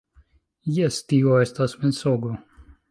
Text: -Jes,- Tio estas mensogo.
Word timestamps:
-Jes,- 0.77 0.97
Tio 1.11 1.37
estas 1.45 1.79
mensogo. 1.85 2.35